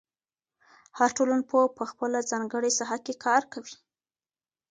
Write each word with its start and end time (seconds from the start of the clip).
هر 0.97 1.09
ټولنپوه 1.17 1.63
په 1.77 1.83
خپله 1.91 2.19
ځانګړې 2.31 2.71
ساحه 2.79 2.97
کې 3.05 3.13
کار 3.25 3.41
کوي. 3.53 3.75